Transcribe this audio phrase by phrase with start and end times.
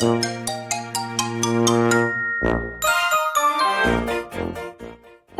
[0.00, 0.06] さ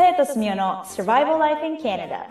[0.02, 2.24] やとすみおの Survival Life in Canada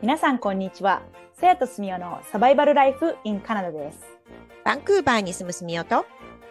[0.00, 1.02] 皆さんこんにちは。
[1.38, 3.98] さやとすみおのサバイバルライフ in カナダです。
[4.64, 6.06] バンクーバーに住むすみおと、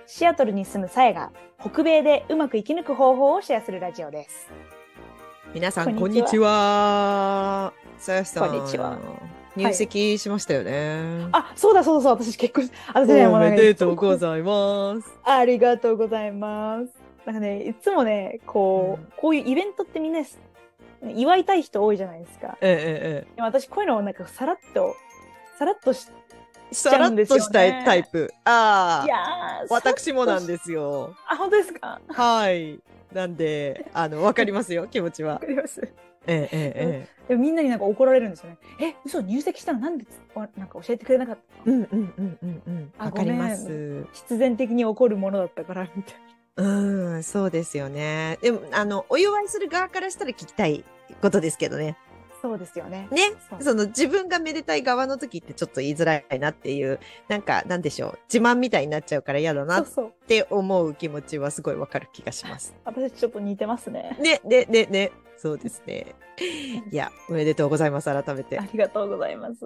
[0.05, 4.51] シアトルに住むさやが北米でうまく生き抜く方法をシェアするラジオです。
[5.55, 7.73] 皆さん、こんにちこんにちは。
[7.97, 8.99] さやさん、こんにちは
[9.55, 11.27] 入籍しましたよね。
[11.31, 15.07] あそうだそうだそう私結婚し私ねおめでとうございます。
[15.23, 16.89] ありがとうございます
[17.25, 20.21] なんかねいつもねこう、うんこういうイベントってみんな
[21.15, 24.95] 祝いたい人多いじゃないですかえええでも私こういうのをなんかさらっと
[25.57, 26.07] さらっとし
[26.71, 26.73] え。
[26.73, 28.31] しちさらっゃうんですよねとしたいタイプ。
[28.43, 29.17] あいや
[29.69, 31.15] 私もなんすですよ。
[31.27, 31.99] あ本当ですか？
[32.07, 32.79] わはい。
[33.13, 35.45] なんで、あの、わかりますよ、気持ちはか。
[35.45, 35.81] ります
[36.27, 38.57] えええええでもみんなになんか怒られるんですよね。
[38.79, 39.79] え、嘘入籍したの？
[39.79, 41.71] なんでつなんか教えてくれなかったえ。
[41.71, 42.93] うんうんうんうんうん。
[42.99, 44.05] あわかりまごす。
[44.13, 46.15] 必然的に起こるものだったから、みたい
[46.57, 48.37] うん、そうですよね。
[48.41, 50.83] でも、あの、お祝いする側からしたら聞きたい
[51.21, 51.97] ことですけどね。
[52.29, 52.41] な。
[52.41, 53.07] そうですよね。
[53.11, 53.33] ね？
[53.49, 58.19] そうその自分がめでたい側の時ってちょっと言いづらいなっていう、なんか、なんでしょう。
[58.31, 60.13] 自慢みたいになっちゃうから嫌だなっそうそう。
[60.27, 62.75] て思う気持ちはすごいわかる気がします。
[62.85, 64.15] 私ちょっと似てますね。
[64.21, 65.11] ね、ね、ね、ね。
[65.37, 66.15] そうですね。
[66.91, 68.05] いや、おめでとうございます。
[68.05, 68.67] 改めてあ。
[68.71, 69.65] りがとうございます。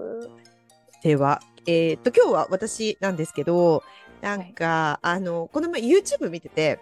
[1.04, 3.84] では、えっ、と、今日は私なんですけど、
[4.22, 6.80] なんか、あの、この前 YouTube 見てて、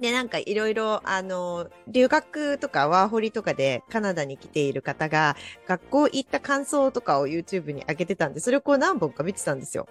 [0.00, 9.88] で、なんかいろいろ、あの、留学とかワーホリとかでカナダに来ている方が、学校行った感想とかを YouTube に上げてたんで、それをこう何本か見てたんですよ。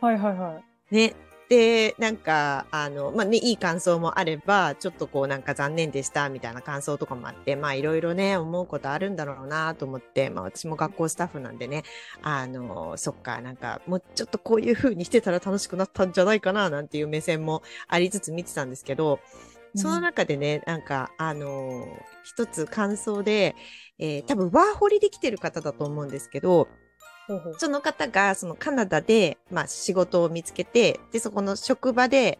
[0.00, 0.60] はいはいは
[0.92, 0.94] い。
[0.94, 1.14] ね。
[1.48, 11.82] で、なんか、あの、まあ、ね、いい感想もあれば、ちょっとこうなんか残念でしたみたいな感想とかもあって、まあいろいろね、思うことあるんだろうなと思って、まあ私も学校スタッフなんでね、
[12.22, 19.20] あの、そっか、なんかもうちょっとこういう風にしてたら楽しくなったんじゃないかななんていう目線もありつつ見てたんですけど、
[19.74, 21.86] その中でね、なんか、あの
[22.22, 23.54] 一つ感想で、
[23.98, 26.68] えー多分ワーホリで来てる方だと思うんですけど、
[27.58, 32.38] その方が、そのカナダで、まあ仕事を見つけて、で、そこの職場で、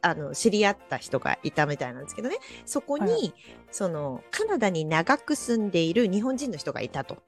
[0.00, 2.38] あの、知り合った人がいたみたいなんですけどね。
[2.66, 3.34] そこに、はい
[3.70, 7.22] その、カナダに長く住んでいる日本人の人がいたと。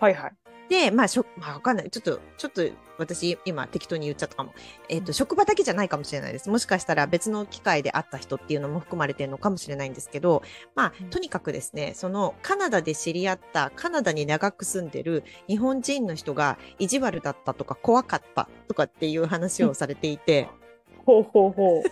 [0.00, 0.32] はいはい。
[0.70, 1.90] で、まあ、しょ、まあ、わかんない。
[1.90, 2.62] ちょっと、ちょっと、
[2.96, 4.54] 私、今、適当に言っちゃったかも。
[4.88, 6.48] えっ、と、職場だけじゃないかもしれないです。
[6.48, 10.42] もしかしたら別の機会で会った人っていうのも含まれてるのかもしれないんですけど、
[10.76, 20.48] まあうん、とにかくですね、その、カナダで知り合った、カナダに長く住んでる日本人の人が意地悪だったとか怖かったとかっていう話をされていて、
[21.04, 21.82] ほうほうほう。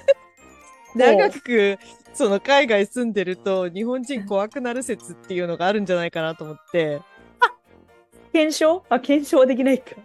[0.97, 1.79] 長く、
[2.13, 7.01] その、海外住んでると、日本人怖くなる説っていうのがあるんじゃないかなと思って、
[8.33, 8.85] 検証？
[8.89, 9.97] あ、検証はできないか。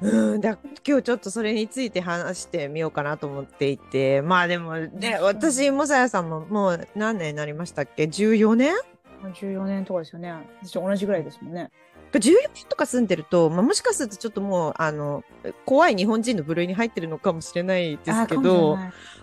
[0.00, 8.74] うん、だ今日ちょっとそれについて話してみようかなと思っていて、まあでもね、私、もさやさんももう何年になりましたっけ ?14 年
[9.22, 10.32] ？14年とかですよね。
[10.62, 11.70] 私同じぐらいですもんね。
[12.12, 12.20] ?14
[12.54, 15.24] 年とか住んでると、まあもしかするとちょっともう、あの、
[15.66, 18.76] 怖い日本人の部類に入ってるのかもしれないですけど、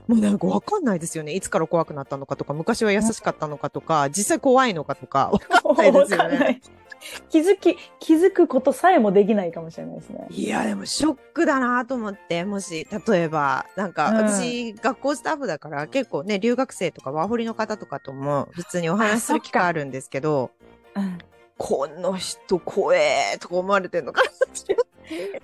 [0.08, 1.34] もうなんかわかんないですよね。
[1.34, 5.32] いつから怖くなったのかとか、昔は優しかったのかとか、 実際怖いのかとか、
[5.64, 6.62] わかんないですよね。
[7.30, 10.28] 気づき、気づくことさえもできないかもしれないですね。
[10.30, 20.52] いや、でもショックだなと思って、もし、例えば、なんか、うん私、学校スタッフだから、結構ね、留学生とかワーホリの方とかとも、普通にお話しする機会あるんですけど、
[20.96, 21.18] うん。
[21.58, 24.34] この人怖えとか思われてんのかなっ
[24.66, 24.76] て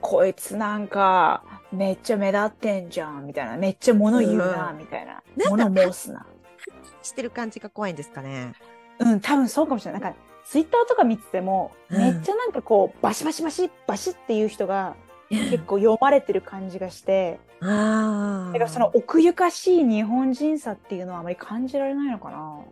[0.01, 3.57] こいつなんか、めっちゃ目立ってんじゃん、みたいな。
[3.57, 5.21] めっちゃ物言うな、うんみたいな。
[5.49, 6.25] 物申すな。
[7.03, 8.53] してる感じが怖いんですかね。
[8.99, 10.01] うん、多分そうかもしれない。
[10.01, 10.19] なんか、
[10.51, 14.97] ツイッターとか見てても、うんめっちゃなんかこう、バシバシバシ、バシっていう人が
[15.29, 18.51] 結構読まれてる感じがして、ああ。
[18.51, 22.65] だからその奥ゆかしい日本人さっていうのはあまり感じられないのかな。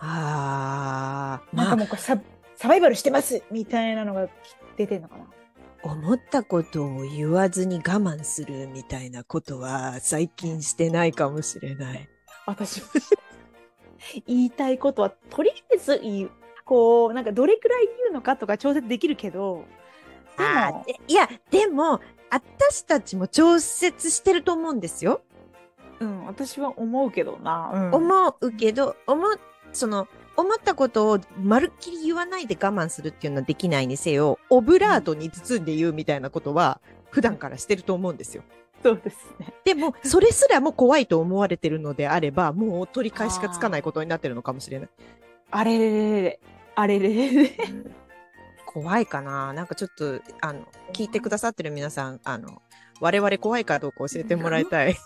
[0.00, 1.56] ああ。
[1.56, 2.18] なんかまあ、もうこれサ
[2.56, 4.28] サバイバルしてますみたいなのが
[4.76, 5.24] 出てんのかな。
[5.84, 12.08] 思ったことを言わずに我慢するみたいなことは、最近してないかもしれない。
[12.46, 12.88] 私も
[14.26, 16.39] 言いたいことはとりあえず言う。
[16.70, 19.64] こう、なんかどれくらい言うのかとか調節できるけど、
[20.38, 22.00] でもいや、でも、
[22.30, 25.20] 私たちも調節してると思うんですよ。
[25.98, 27.72] うん、私は思うけどな。
[27.74, 29.40] うん、思うけど、思う、
[29.72, 30.06] その、
[30.36, 36.80] 思ったことをまるっきり言わないで我慢するっていうのはできないにせよ、オブラートに包んで言うみたいなことは、
[37.10, 38.44] 普段からしてると思うんですよ。
[38.80, 39.52] そうですね。
[39.64, 44.88] でも、それすらも怖いと思われてるのであれば、もう取り返しがつかないことになってるのかもしれない。
[45.50, 46.40] あれれれれれ、
[46.80, 47.50] あれれ。
[48.66, 52.62] 怖いかななんかちょっと、あの、聞いてくださってる皆さん、あの、
[53.00, 54.96] 我々怖いかどうか教えてもらいたい。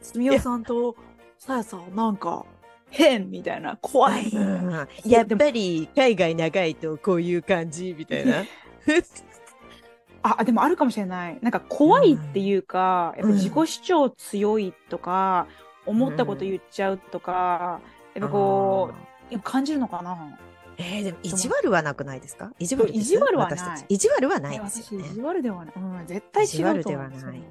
[0.00, 0.96] すみおさんと
[1.38, 2.44] さやさん、なんか、
[2.90, 4.28] 変みたいな、怖い。
[4.28, 8.44] うんやっぱり海外長いとこういう感じみたいな。
[10.22, 11.38] あ、でもあるかもしれない。
[11.40, 15.46] なんか怖いっていうか、やっぱ自己主張強いとか、
[15.86, 17.80] 思ったこと言っちゃうとか、
[18.14, 20.38] やっぱこう、や感じるのかな？
[20.78, 22.52] えー、でも意地悪はなくないですか？
[22.58, 25.14] 意地悪意地悪はない意地悪はないえですよね私意。
[25.14, 25.74] 地悪ではない。
[25.76, 26.80] うん、絶対違うと思う。
[26.80, 27.42] 意地悪ではない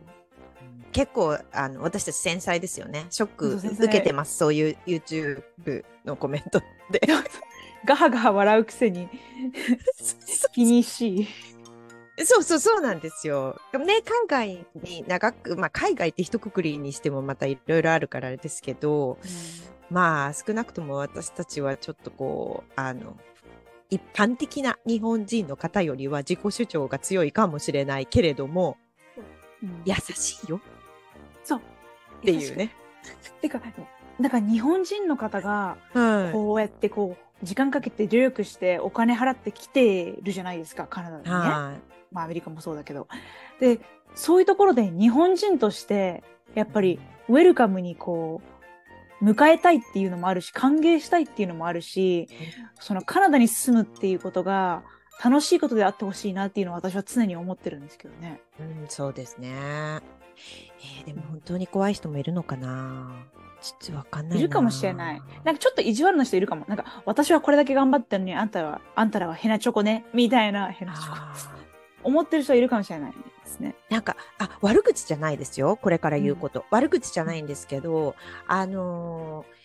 [0.91, 3.05] 結構あの私たち繊細ですよね。
[3.09, 4.37] ショック受けてます。
[4.37, 6.61] そういう YouTube のコメント
[6.91, 7.01] で。
[7.85, 9.09] ガハガハ笑うくせに、
[10.53, 11.27] 気にしい。
[12.23, 13.59] そうそうそうなんですよ。
[13.71, 19.17] でもね、海外に長く、まあ海外って一括りにしてもまたいろいろあるからあれですけど、
[19.91, 23.17] まあ少なくとも私たちはちょっとこう、あの、
[23.89, 28.77] 一般的な日本人の方よりは自己主張が強いかもしれないけれども、
[29.61, 30.59] うん優しいよ
[31.43, 31.59] そう。
[31.59, 31.61] っ
[32.23, 32.73] ていうね。
[33.41, 33.61] てか、
[34.17, 36.33] なんか日本人の方が、はい。
[36.33, 41.29] こうやってこう、時間かけて努力してお金払ってきてるじゃないですか、カナダにね。
[41.31, 42.13] はい。
[42.13, 43.07] まあアメリカもそうだけど。
[43.59, 43.81] で、
[44.15, 46.23] そういうところで日本人として、
[46.55, 48.60] やっぱりウェルカムにこう、
[49.21, 52.27] 迎えたいっていうのもあるし、歓迎したいっていうのもあるし、
[52.79, 54.83] そのカナダに住むっていうことが
[55.23, 58.41] 楽しいことであってほしいなっていうのは私は常に思ってるんですけどね。
[58.59, 59.49] うん、そうですね。
[59.53, 63.11] えーでも本当に怖い人もいるのかな？
[63.61, 64.39] ちょっとわかんないな。
[64.39, 65.21] いるかもしれない。
[65.43, 66.65] なんかちょっと意地悪な人いるかも。
[66.67, 71.60] なんか私はこれだけ頑張ってるのにあんたは、あんたらはヘナチョコね、みたいなヘナチョコ。
[72.03, 73.75] あ思ってる人はいるかもしれないですね。
[73.89, 75.77] ーなんか、あ、悪口じゃないですよ。
[75.81, 76.65] これから言うこと。
[76.71, 78.15] 悪口じゃないんですけど、
[78.47, 79.61] あのー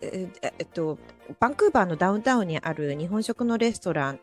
[0.00, 0.98] ええっと、
[1.40, 4.20] バンクーバーのダウンタウンにある日本食のレストラン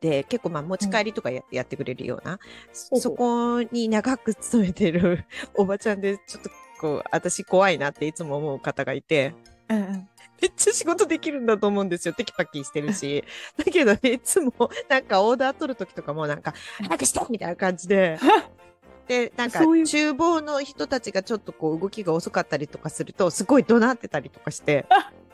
[0.00, 2.38] で結構まあ持ち帰りとかや,、やってくれるような、
[2.72, 5.24] そこに長く勤めてる
[5.54, 6.50] おばちゃんで、ちょっと
[6.80, 9.34] こう、私怖いなっていつも思う方がいて、
[9.68, 10.08] うんうん。
[10.44, 12.12] めっちゃ仕事できるんだと思うんですよ。
[12.12, 13.24] テキパキしてるし。
[13.56, 14.52] だけど、いつも、
[14.90, 16.52] なんかオーダー取るときとかも、なんか、
[16.86, 18.18] 早くしてみたいな感じで。
[19.08, 24.84] で、なんか、厨房の人たちがちょっとこう、動きが遅かったりとかすると、すごい怒鳴ってたりとかして、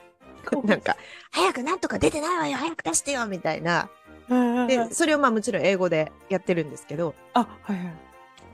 [0.63, 0.97] なんか、
[1.33, 3.91] 早くなんとか出てないわよ早く出してよみたいな。
[4.69, 8.10] で、それをまあもちろん英語でやってるんですけど、あ、はいはい。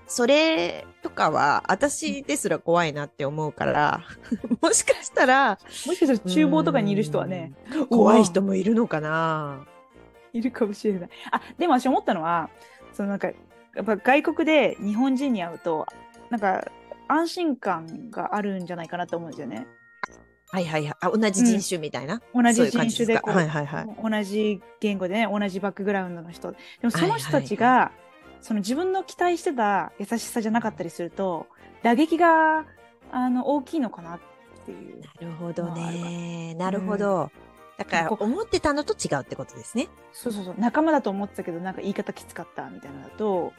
[0.06, 4.03] それとかは、私ですら怖いなって思うから、
[4.62, 9.67] もしかしたら、もしかしたら厨房とかにいる人はね、うん、怖い人もいるのかな
[10.32, 11.11] いるかもしれない。
[11.32, 12.50] あ、でも私思ったのは、
[12.93, 13.35] そのなんか、や
[13.82, 15.87] っぱ外国で日本人に会うと、
[16.31, 16.67] なんか
[17.09, 19.67] 安心感があるんじゃないかなと思うんですよね。
[20.49, 20.94] はいはいはい。
[21.00, 22.23] あ、同じ人種みたいな？
[22.35, 24.11] 同じそういう感じ人種でこう、はいはいはい。
[24.11, 26.52] 同じ言語でね、同じバックグラウンドの人。
[26.52, 27.93] でもその人たちが、は
[28.46, 31.48] その自分の期待してた優しさじゃなかったりすると、
[31.82, 32.64] 打撃が
[33.10, 34.20] あの大きいのかなっ
[34.64, 35.00] ていう。
[35.00, 36.54] なるほどね。
[36.54, 37.32] なるほど。
[37.76, 39.88] だから、こう思ってたのと違うってことですね。
[40.12, 43.52] そうそうそう、仲間だと思ってたけど、なんか言い方きつかったみたいなのだと、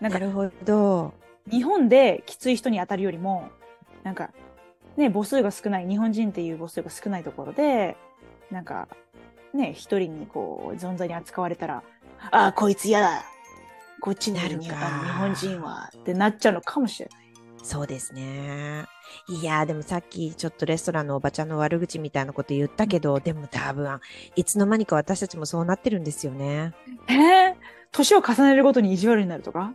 [0.00, 1.14] なんかなるほど。
[1.48, 3.48] 日本できつい人に当たるよりも、
[4.02, 4.30] なんか、
[4.96, 7.96] ね、母数が少ない、日本人っていう母数が少ないところで、
[8.50, 8.88] なんか、
[9.54, 11.84] ね、一人にこう、存在に扱われたら、
[12.32, 13.22] ああ、こいつ嫌だ
[14.02, 14.74] こっちになるか
[15.14, 17.22] 本日本人はってなっちゃうのかもしれない。
[17.62, 18.84] そうですね。
[19.28, 24.00] いやーでもさっきちょっとレストランのおばちゃんの悪口みたいなこと言ったけど、でも多分、
[24.34, 26.74] いつの間にか私たちもそうなってるんですよね。
[27.08, 27.54] えー、
[27.92, 29.74] 年を重ねるごとに意地悪になるとか？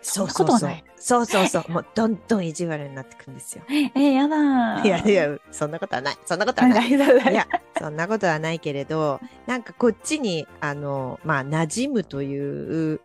[0.00, 0.84] そんなことはない。
[0.96, 1.72] そうそうそう。
[1.72, 3.64] もうどんどん意地悪になってくんですよ。
[3.68, 4.86] えー、やだー。
[4.86, 6.16] いやいや、そんなことはない。
[6.24, 6.88] そんなことはなない。
[6.88, 6.92] い
[7.34, 7.46] や、
[7.78, 13.00] そんなことはないけれど、なんかこっちに、あの、まあ、馴染むという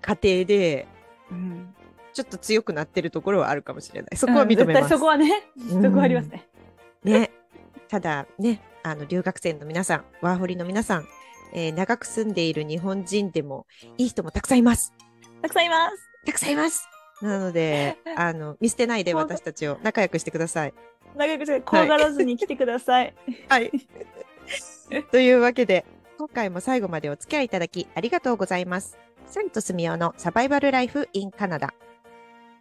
[0.00, 0.86] 過程で、
[1.30, 1.74] うん
[2.12, 4.16] ちょっと強くなってるところはあるかもしれない。
[4.16, 4.82] そこは認めます。
[4.82, 6.48] うんそこはね、うんそこはありますね。
[7.04, 7.30] ね。
[7.88, 11.06] ただね、あの、留学生の皆さん、ワーホリの皆さん、
[11.52, 14.92] えー長く住んでいる日本人でも、いい人もたくさんいます。
[15.40, 16.09] たくさんいます。
[16.30, 16.88] たくさんいます。
[17.20, 20.74] なので、 あの、見捨てないで私たちを仲良くしてください。
[21.16, 23.14] 長くして怖がらずに来てください。
[23.48, 23.70] はい。
[25.10, 25.84] というわけで、
[26.18, 28.98] 今回も最後までお付き合いいただきありがとうございます。
[29.26, 31.74] サイトスミオのサバイバルライフインカナダ。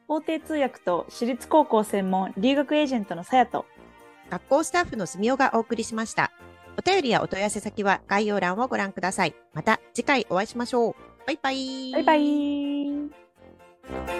[0.07, 3.65] 法廷通訳と私立高校専門留学エージェントのさやと、
[4.29, 6.31] 学校スタッフのスミオがお送りしました。
[6.77, 9.35] お便りやお問い合わせ先は概要欄をご覧ください。
[9.53, 10.95] また次回お会いしましょう。
[11.27, 11.91] バイバイ。
[11.91, 12.68] バイバイ。
[13.89, 14.18] Bye.